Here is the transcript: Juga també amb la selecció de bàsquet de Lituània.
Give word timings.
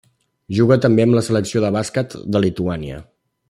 Juga 0.59 0.77
també 0.85 1.05
amb 1.07 1.17
la 1.19 1.23
selecció 1.29 1.63
de 1.67 1.71
bàsquet 1.77 2.17
de 2.37 2.43
Lituània. 2.47 3.01